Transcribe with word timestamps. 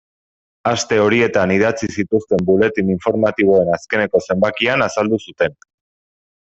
Aste 0.69 0.97
horietan 1.01 1.53
idatzi 1.57 1.89
zituzten 1.97 2.43
buletin 2.49 2.91
informatiboen 2.95 3.73
azkeneko 3.79 4.27
zenbakian 4.31 4.89
azaldu 4.91 5.25
zuten. 5.31 5.59